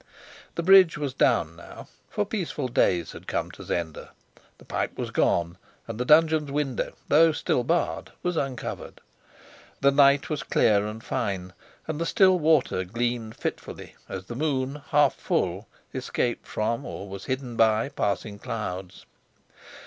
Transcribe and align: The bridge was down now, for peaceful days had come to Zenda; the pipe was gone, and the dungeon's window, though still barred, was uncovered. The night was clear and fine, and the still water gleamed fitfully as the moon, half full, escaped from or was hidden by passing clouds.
The 0.55 0.63
bridge 0.63 0.97
was 0.97 1.13
down 1.13 1.55
now, 1.55 1.87
for 2.09 2.25
peaceful 2.25 2.67
days 2.67 3.11
had 3.11 3.27
come 3.27 3.51
to 3.51 3.63
Zenda; 3.63 4.09
the 4.57 4.65
pipe 4.65 4.97
was 4.97 5.11
gone, 5.11 5.59
and 5.87 5.99
the 5.99 6.05
dungeon's 6.05 6.51
window, 6.51 6.93
though 7.07 7.31
still 7.31 7.63
barred, 7.63 8.11
was 8.23 8.35
uncovered. 8.35 8.99
The 9.79 9.91
night 9.91 10.27
was 10.27 10.41
clear 10.41 10.87
and 10.87 11.03
fine, 11.03 11.53
and 11.87 12.01
the 12.01 12.07
still 12.07 12.39
water 12.39 12.83
gleamed 12.83 13.35
fitfully 13.35 13.93
as 14.09 14.25
the 14.25 14.33
moon, 14.33 14.81
half 14.89 15.13
full, 15.13 15.67
escaped 15.93 16.47
from 16.47 16.83
or 16.83 17.07
was 17.07 17.25
hidden 17.25 17.55
by 17.55 17.89
passing 17.89 18.39
clouds. 18.39 19.05